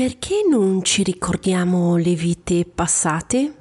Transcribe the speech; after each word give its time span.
Perché 0.00 0.46
non 0.48 0.82
ci 0.82 1.02
ricordiamo 1.02 1.98
le 1.98 2.14
vite 2.14 2.64
passate? 2.64 3.54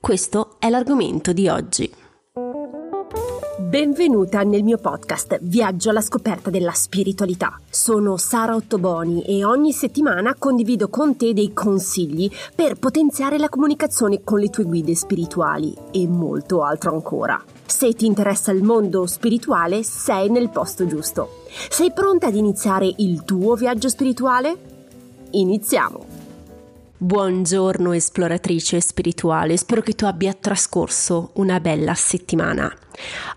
Questo 0.00 0.56
è 0.58 0.68
l'argomento 0.68 1.32
di 1.32 1.46
oggi. 1.46 1.88
Benvenuta 3.60 4.42
nel 4.42 4.64
mio 4.64 4.78
podcast 4.78 5.38
Viaggio 5.40 5.90
alla 5.90 6.00
scoperta 6.00 6.50
della 6.50 6.72
spiritualità. 6.72 7.60
Sono 7.70 8.16
Sara 8.16 8.56
Ottoboni 8.56 9.22
e 9.22 9.44
ogni 9.44 9.70
settimana 9.70 10.34
condivido 10.36 10.88
con 10.88 11.16
te 11.16 11.32
dei 11.32 11.52
consigli 11.52 12.28
per 12.56 12.74
potenziare 12.74 13.38
la 13.38 13.48
comunicazione 13.48 14.24
con 14.24 14.40
le 14.40 14.50
tue 14.50 14.64
guide 14.64 14.96
spirituali 14.96 15.72
e 15.92 16.08
molto 16.08 16.64
altro 16.64 16.92
ancora. 16.92 17.40
Se 17.64 17.92
ti 17.92 18.06
interessa 18.06 18.50
il 18.50 18.64
mondo 18.64 19.06
spirituale, 19.06 19.84
sei 19.84 20.28
nel 20.28 20.50
posto 20.50 20.88
giusto. 20.88 21.44
Sei 21.70 21.92
pronta 21.92 22.26
ad 22.26 22.34
iniziare 22.34 22.92
il 22.96 23.22
tuo 23.22 23.54
viaggio 23.54 23.88
spirituale? 23.88 24.71
Iniziamo! 25.34 26.04
Buongiorno 26.98 27.92
esploratrice 27.92 28.82
spirituale, 28.82 29.56
spero 29.56 29.80
che 29.80 29.94
tu 29.94 30.04
abbia 30.04 30.34
trascorso 30.34 31.30
una 31.36 31.58
bella 31.58 31.94
settimana. 31.94 32.70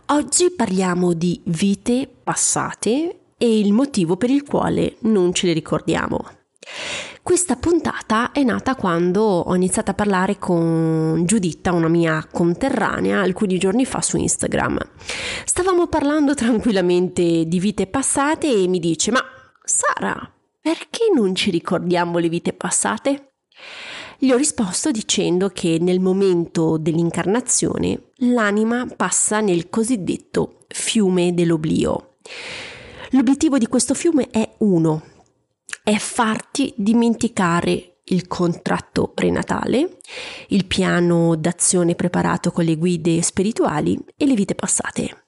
Oggi 0.08 0.52
parliamo 0.52 1.14
di 1.14 1.40
vite 1.46 2.10
passate 2.22 3.20
e 3.38 3.60
il 3.60 3.72
motivo 3.72 4.18
per 4.18 4.30
il 4.30 4.44
quale 4.44 4.98
non 5.02 5.34
ce 5.34 5.48
le 5.48 5.54
ricordiamo. 5.54 6.20
Questa 7.24 7.56
puntata 7.56 8.34
è 8.34 8.44
nata 8.44 8.76
quando 8.76 9.24
ho 9.24 9.56
iniziato 9.56 9.92
a 9.92 9.96
parlare 9.96 10.38
con 10.38 11.24
Giuditta, 11.26 11.72
una 11.72 11.88
mia 11.88 12.28
conterranea, 12.30 13.22
alcuni 13.22 13.58
giorni 13.58 13.86
fa 13.86 14.02
su 14.02 14.18
Instagram. 14.18 14.78
Stavamo 15.46 15.88
parlando 15.88 16.34
tranquillamente 16.34 17.46
di 17.46 17.60
vite 17.60 17.88
passate 17.88 18.52
e 18.52 18.68
mi 18.68 18.80
dice: 18.80 19.12
Ma 19.12 19.24
Sara, 19.64 20.35
perché 20.66 21.12
non 21.14 21.36
ci 21.36 21.52
ricordiamo 21.52 22.18
le 22.18 22.28
vite 22.28 22.52
passate? 22.52 23.34
Gli 24.18 24.32
ho 24.32 24.36
risposto 24.36 24.90
dicendo 24.90 25.50
che 25.50 25.78
nel 25.80 26.00
momento 26.00 26.80
dell'incarnazione 26.80 28.14
l'anima 28.16 28.88
passa 28.88 29.42
nel 29.42 29.70
cosiddetto 29.70 30.66
fiume 30.68 31.36
dell'oblio. 31.36 32.16
L'obiettivo 33.12 33.60
di 33.60 33.68
questo 33.68 33.94
fiume 33.94 34.32
è 34.32 34.56
uno, 34.60 35.04
è 35.84 35.98
farti 35.98 36.74
dimenticare 36.76 38.00
il 38.06 38.26
contratto 38.26 39.10
prenatale, 39.10 40.00
il 40.48 40.66
piano 40.66 41.36
d'azione 41.36 41.94
preparato 41.94 42.52
con 42.52 42.66
le 42.66 42.76
guide 42.76 43.22
spirituali 43.22 44.04
e 44.18 44.26
le 44.26 44.34
vite 44.34 44.56
passate. 44.56 45.25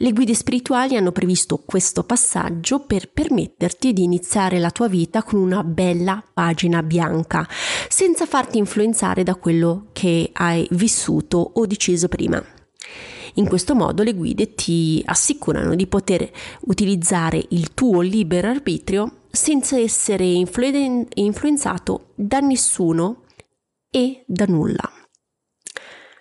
Le 0.00 0.12
guide 0.12 0.32
spirituali 0.32 0.96
hanno 0.96 1.10
previsto 1.10 1.60
questo 1.66 2.04
passaggio 2.04 2.78
per 2.78 3.10
permetterti 3.10 3.92
di 3.92 4.04
iniziare 4.04 4.60
la 4.60 4.70
tua 4.70 4.86
vita 4.86 5.24
con 5.24 5.40
una 5.40 5.64
bella 5.64 6.22
pagina 6.32 6.84
bianca, 6.84 7.44
senza 7.88 8.24
farti 8.24 8.58
influenzare 8.58 9.24
da 9.24 9.34
quello 9.34 9.88
che 9.92 10.30
hai 10.34 10.68
vissuto 10.70 11.38
o 11.54 11.66
deciso 11.66 12.06
prima. 12.06 12.40
In 13.34 13.48
questo 13.48 13.74
modo 13.74 14.04
le 14.04 14.14
guide 14.14 14.54
ti 14.54 15.02
assicurano 15.04 15.74
di 15.74 15.88
poter 15.88 16.30
utilizzare 16.60 17.44
il 17.48 17.74
tuo 17.74 18.00
libero 18.00 18.46
arbitrio 18.46 19.22
senza 19.32 19.76
essere 19.80 20.24
influ- 20.24 21.08
influenzato 21.14 22.12
da 22.14 22.38
nessuno 22.38 23.24
e 23.90 24.22
da 24.28 24.44
nulla. 24.46 24.97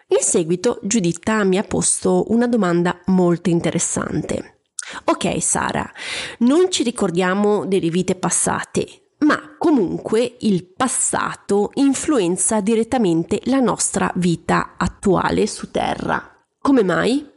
In 0.10 0.22
seguito 0.22 0.80
Giuditta 0.84 1.44
mi 1.44 1.58
ha 1.58 1.64
posto 1.64 2.32
una 2.32 2.48
domanda 2.48 2.98
molto 3.08 3.50
interessante. 3.50 4.62
Ok 5.06 5.42
Sara, 5.42 5.92
non 6.40 6.72
ci 6.72 6.84
ricordiamo 6.84 7.66
delle 7.66 7.90
vite 7.90 8.16
passate, 8.16 9.16
ma 9.20 9.58
comunque 9.58 10.38
il 10.40 10.66
passato 10.66 11.72
influenza 11.74 12.62
direttamente 12.62 13.42
la 13.46 13.60
nostra 13.60 14.10
vita 14.16 14.76
attuale 14.78 15.46
su 15.46 15.72
Terra. 15.72 16.42
Come 16.58 16.84
mai? 16.84 17.37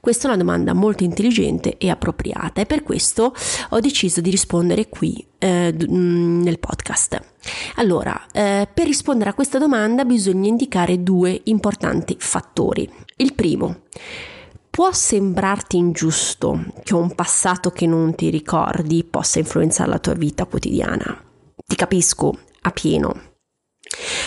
Questa 0.00 0.24
è 0.24 0.26
una 0.28 0.36
domanda 0.36 0.72
molto 0.72 1.04
intelligente 1.04 1.78
e 1.78 1.90
appropriata 1.90 2.60
e 2.60 2.66
per 2.66 2.82
questo 2.82 3.34
ho 3.70 3.80
deciso 3.80 4.20
di 4.20 4.30
rispondere 4.30 4.88
qui 4.88 5.26
eh, 5.38 5.72
mm, 5.72 6.42
nel 6.42 6.58
podcast. 6.58 7.20
Allora, 7.76 8.26
eh, 8.32 8.68
per 8.72 8.86
rispondere 8.86 9.30
a 9.30 9.34
questa 9.34 9.58
domanda 9.58 10.04
bisogna 10.04 10.48
indicare 10.48 11.02
due 11.02 11.40
importanti 11.44 12.16
fattori. 12.18 12.88
Il 13.16 13.34
primo, 13.34 13.82
può 14.70 14.92
sembrarti 14.92 15.78
ingiusto 15.78 16.66
che 16.84 16.94
un 16.94 17.14
passato 17.14 17.70
che 17.70 17.86
non 17.86 18.14
ti 18.14 18.28
ricordi 18.28 19.04
possa 19.04 19.38
influenzare 19.38 19.88
la 19.88 19.98
tua 19.98 20.12
vita 20.12 20.44
quotidiana. 20.44 21.24
Ti 21.66 21.76
capisco 21.76 22.38
a 22.60 22.70
pieno. 22.70 23.34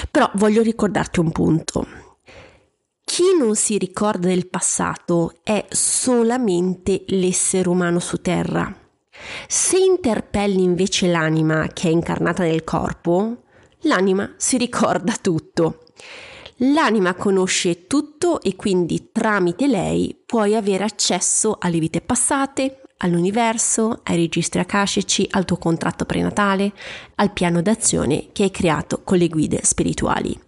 Però 0.09 0.29
voglio 0.35 0.61
ricordarti 0.61 1.19
un 1.19 1.31
punto. 1.31 1.87
Chi 3.19 3.35
non 3.37 3.53
si 3.57 3.77
ricorda 3.77 4.29
del 4.29 4.47
passato 4.47 5.39
è 5.43 5.65
solamente 5.71 7.03
l'essere 7.07 7.67
umano 7.67 7.99
su 7.99 8.21
Terra. 8.21 8.73
Se 9.45 9.77
interpelli 9.77 10.63
invece 10.63 11.09
l'anima 11.09 11.67
che 11.67 11.89
è 11.89 11.91
incarnata 11.91 12.43
nel 12.43 12.63
corpo, 12.63 13.43
l'anima 13.79 14.35
si 14.37 14.55
ricorda 14.55 15.17
tutto. 15.21 15.83
L'anima 16.59 17.13
conosce 17.13 17.87
tutto 17.87 18.41
e 18.41 18.55
quindi 18.55 19.09
tramite 19.11 19.67
lei 19.67 20.17
puoi 20.25 20.55
avere 20.55 20.85
accesso 20.85 21.57
alle 21.59 21.79
vite 21.79 21.99
passate, 21.99 22.83
all'universo, 22.99 23.99
ai 24.03 24.15
registri 24.15 24.61
akashici, 24.61 25.27
al 25.31 25.43
tuo 25.43 25.57
contratto 25.57 26.05
prenatale, 26.05 26.71
al 27.15 27.33
piano 27.33 27.61
d'azione 27.61 28.29
che 28.31 28.43
hai 28.43 28.51
creato 28.51 29.01
con 29.03 29.17
le 29.17 29.27
guide 29.27 29.59
spirituali. 29.61 30.47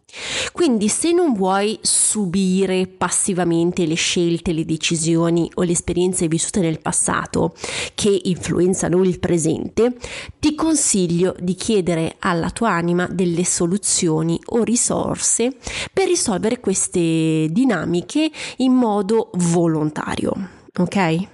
Quindi 0.51 0.89
se 0.89 1.11
non 1.11 1.33
vuoi 1.33 1.77
subire 1.81 2.87
passivamente 2.87 3.85
le 3.85 3.95
scelte, 3.95 4.53
le 4.53 4.65
decisioni 4.65 5.49
o 5.55 5.63
le 5.63 5.71
esperienze 5.71 6.27
vissute 6.27 6.59
nel 6.59 6.81
passato 6.81 7.53
che 7.95 8.19
influenzano 8.23 9.03
il 9.03 9.19
presente, 9.19 9.95
ti 10.39 10.55
consiglio 10.55 11.35
di 11.39 11.55
chiedere 11.55 12.15
alla 12.19 12.49
tua 12.49 12.71
anima 12.71 13.07
delle 13.07 13.45
soluzioni 13.45 14.39
o 14.47 14.63
risorse 14.63 15.55
per 15.91 16.07
risolvere 16.07 16.59
queste 16.59 17.47
dinamiche 17.49 18.29
in 18.57 18.73
modo 18.73 19.29
volontario. 19.33 20.33
Ok? 20.77 21.27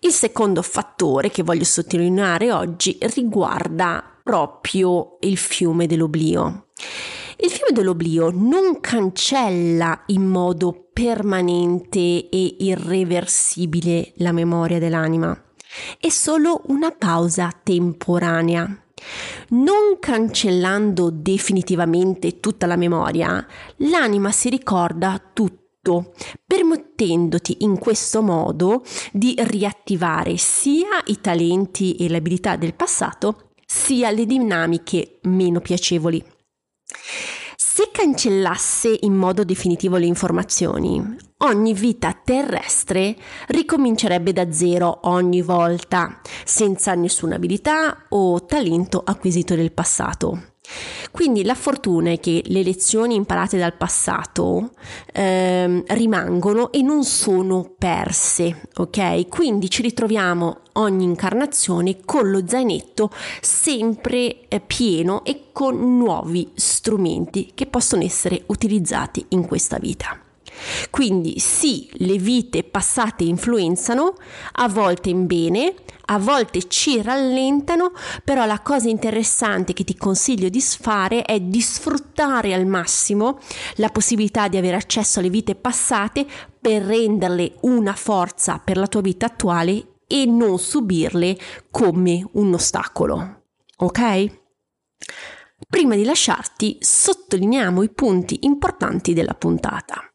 Il 0.00 0.12
secondo 0.12 0.62
fattore 0.62 1.30
che 1.30 1.42
voglio 1.42 1.64
sottolineare 1.64 2.52
oggi 2.52 2.96
riguarda 3.00 4.02
proprio 4.22 5.16
il 5.20 5.36
fiume 5.36 5.86
dell'oblio. 5.86 6.67
Il 7.40 7.50
fiume 7.50 7.70
dell'oblio 7.72 8.30
non 8.34 8.80
cancella 8.80 10.02
in 10.06 10.26
modo 10.26 10.88
permanente 10.92 12.28
e 12.28 12.56
irreversibile 12.58 14.12
la 14.16 14.32
memoria 14.32 14.80
dell'anima, 14.80 15.40
è 16.00 16.08
solo 16.08 16.62
una 16.66 16.90
pausa 16.90 17.52
temporanea. 17.62 18.64
Non 19.50 19.98
cancellando 20.00 21.10
definitivamente 21.10 22.40
tutta 22.40 22.66
la 22.66 22.74
memoria, 22.74 23.46
l'anima 23.76 24.32
si 24.32 24.48
ricorda 24.48 25.22
tutto 25.32 26.12
permettendoti 26.44 27.58
in 27.60 27.78
questo 27.78 28.20
modo 28.20 28.82
di 29.12 29.36
riattivare 29.38 30.36
sia 30.38 31.00
i 31.06 31.20
talenti 31.20 31.94
e 31.94 32.08
le 32.08 32.16
abilità 32.16 32.56
del 32.56 32.74
passato, 32.74 33.50
sia 33.64 34.10
le 34.10 34.26
dinamiche 34.26 35.20
meno 35.22 35.60
piacevoli. 35.60 36.36
Se 37.78 37.90
cancellasse 37.92 38.92
in 39.02 39.14
modo 39.14 39.44
definitivo 39.44 39.98
le 39.98 40.06
informazioni, 40.06 41.00
ogni 41.44 41.74
vita 41.74 42.12
terrestre 42.12 43.16
ricomincerebbe 43.46 44.32
da 44.32 44.50
zero 44.50 44.98
ogni 45.02 45.42
volta, 45.42 46.20
senza 46.44 46.96
nessuna 46.96 47.36
abilità 47.36 48.06
o 48.08 48.44
talento 48.44 49.00
acquisito 49.06 49.54
nel 49.54 49.70
passato. 49.70 50.47
Quindi 51.10 51.44
la 51.44 51.54
fortuna 51.54 52.10
è 52.10 52.20
che 52.20 52.42
le 52.46 52.62
lezioni 52.62 53.14
imparate 53.14 53.58
dal 53.58 53.74
passato 53.74 54.70
eh, 55.12 55.82
rimangono 55.88 56.70
e 56.72 56.82
non 56.82 57.04
sono 57.04 57.74
perse, 57.76 58.68
ok? 58.76 59.28
Quindi 59.28 59.70
ci 59.70 59.82
ritroviamo 59.82 60.60
ogni 60.74 61.04
incarnazione 61.04 61.98
con 62.04 62.30
lo 62.30 62.46
zainetto 62.46 63.10
sempre 63.40 64.48
eh, 64.48 64.60
pieno 64.60 65.24
e 65.24 65.46
con 65.52 65.96
nuovi 65.96 66.50
strumenti 66.54 67.50
che 67.54 67.66
possono 67.66 68.02
essere 68.02 68.42
utilizzati 68.46 69.24
in 69.30 69.46
questa 69.46 69.78
vita. 69.78 70.27
Quindi 70.90 71.38
sì, 71.38 71.88
le 71.94 72.16
vite 72.18 72.64
passate 72.64 73.24
influenzano, 73.24 74.14
a 74.52 74.68
volte 74.68 75.08
in 75.08 75.26
bene, 75.26 75.74
a 76.06 76.18
volte 76.18 76.68
ci 76.68 77.02
rallentano, 77.02 77.92
però 78.24 78.46
la 78.46 78.60
cosa 78.60 78.88
interessante 78.88 79.72
che 79.72 79.84
ti 79.84 79.96
consiglio 79.96 80.48
di 80.48 80.60
fare 80.60 81.22
è 81.22 81.40
di 81.40 81.60
sfruttare 81.60 82.54
al 82.54 82.66
massimo 82.66 83.38
la 83.76 83.90
possibilità 83.90 84.48
di 84.48 84.56
avere 84.56 84.76
accesso 84.76 85.18
alle 85.18 85.30
vite 85.30 85.54
passate 85.54 86.26
per 86.60 86.82
renderle 86.82 87.56
una 87.60 87.94
forza 87.94 88.60
per 88.62 88.76
la 88.76 88.86
tua 88.86 89.00
vita 89.00 89.26
attuale 89.26 89.96
e 90.06 90.24
non 90.24 90.58
subirle 90.58 91.38
come 91.70 92.26
un 92.32 92.54
ostacolo. 92.54 93.42
ok? 93.76 94.40
Prima 95.68 95.96
di 95.96 96.04
lasciarti, 96.04 96.78
sottolineiamo 96.80 97.82
i 97.82 97.90
punti 97.90 98.38
importanti 98.42 99.12
della 99.12 99.34
puntata. 99.34 100.07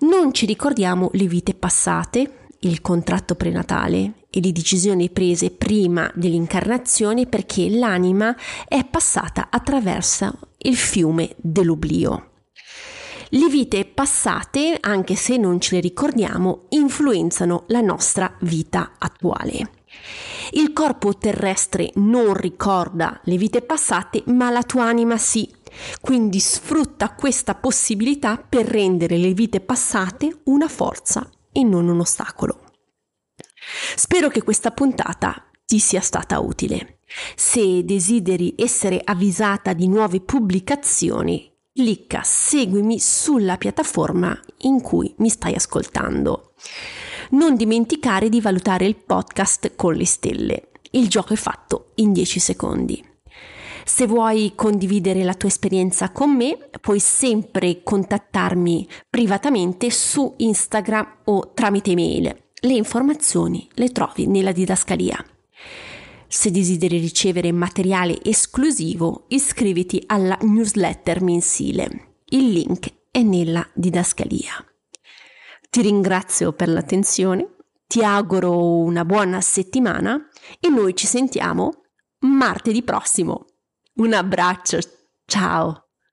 Non 0.00 0.32
ci 0.32 0.46
ricordiamo 0.46 1.10
le 1.12 1.26
vite 1.26 1.52
passate, 1.52 2.48
il 2.60 2.80
contratto 2.80 3.34
prenatale 3.34 4.26
e 4.30 4.40
le 4.40 4.52
decisioni 4.52 5.10
prese 5.10 5.50
prima 5.50 6.10
dell'incarnazione 6.14 7.26
perché 7.26 7.68
l'anima 7.68 8.34
è 8.66 8.84
passata 8.84 9.48
attraverso 9.50 10.38
il 10.58 10.76
fiume 10.76 11.34
dell'oblio. 11.36 12.28
Le 13.28 13.46
vite 13.48 13.84
passate, 13.84 14.78
anche 14.80 15.14
se 15.16 15.36
non 15.36 15.60
ce 15.60 15.76
le 15.76 15.80
ricordiamo, 15.80 16.64
influenzano 16.70 17.64
la 17.68 17.80
nostra 17.80 18.34
vita 18.40 18.92
attuale. 18.98 19.70
Il 20.52 20.72
corpo 20.72 21.16
terrestre 21.16 21.90
non 21.96 22.34
ricorda 22.34 23.20
le 23.24 23.36
vite 23.36 23.62
passate, 23.62 24.22
ma 24.26 24.50
la 24.50 24.62
tua 24.62 24.84
anima 24.86 25.16
sì. 25.16 25.48
Quindi 26.00 26.40
sfrutta 26.40 27.14
questa 27.14 27.54
possibilità 27.54 28.36
per 28.36 28.66
rendere 28.66 29.16
le 29.16 29.32
vite 29.32 29.60
passate 29.60 30.40
una 30.44 30.68
forza 30.68 31.28
e 31.52 31.62
non 31.62 31.88
un 31.88 32.00
ostacolo. 32.00 32.64
Spero 33.96 34.28
che 34.28 34.42
questa 34.42 34.70
puntata 34.70 35.44
ti 35.64 35.78
sia 35.78 36.00
stata 36.00 36.40
utile. 36.40 36.98
Se 37.34 37.84
desideri 37.84 38.54
essere 38.56 39.00
avvisata 39.02 39.72
di 39.72 39.88
nuove 39.88 40.20
pubblicazioni, 40.20 41.52
clicca 41.72 42.22
seguimi 42.22 42.98
sulla 42.98 43.56
piattaforma 43.56 44.38
in 44.62 44.80
cui 44.80 45.14
mi 45.18 45.28
stai 45.28 45.54
ascoltando. 45.54 46.54
Non 47.30 47.54
dimenticare 47.54 48.28
di 48.28 48.40
valutare 48.40 48.86
il 48.86 48.96
podcast 48.96 49.76
con 49.76 49.94
le 49.94 50.06
stelle. 50.06 50.70
Il 50.92 51.08
gioco 51.08 51.32
è 51.32 51.36
fatto 51.36 51.92
in 51.96 52.12
10 52.12 52.40
secondi. 52.40 53.09
Se 53.92 54.06
vuoi 54.06 54.52
condividere 54.54 55.24
la 55.24 55.34
tua 55.34 55.48
esperienza 55.48 56.10
con 56.10 56.34
me, 56.34 56.56
puoi 56.80 57.00
sempre 57.00 57.82
contattarmi 57.82 58.88
privatamente 59.10 59.90
su 59.90 60.32
Instagram 60.38 61.16
o 61.24 61.52
tramite 61.52 61.90
email. 61.90 62.34
Le 62.60 62.72
informazioni 62.72 63.68
le 63.74 63.90
trovi 63.90 64.26
nella 64.26 64.52
didascalia. 64.52 65.22
Se 66.28 66.50
desideri 66.52 66.98
ricevere 66.98 67.50
materiale 67.50 68.22
esclusivo, 68.22 69.24
iscriviti 69.28 70.02
alla 70.06 70.38
newsletter 70.40 71.20
mensile. 71.20 72.14
Il 72.26 72.52
link 72.52 72.92
è 73.10 73.22
nella 73.22 73.68
didascalia. 73.74 74.64
Ti 75.68 75.82
ringrazio 75.82 76.52
per 76.52 76.68
l'attenzione, 76.68 77.56
ti 77.88 78.04
auguro 78.04 78.76
una 78.76 79.04
buona 79.04 79.40
settimana 79.40 80.28
e 80.60 80.68
noi 80.68 80.94
ci 80.94 81.08
sentiamo 81.08 81.72
martedì 82.20 82.82
prossimo. 82.82 83.46
Un 83.98 84.14
abbraccio, 84.14 84.78
ciao! 85.26 85.89